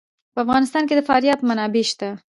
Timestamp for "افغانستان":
0.45-0.83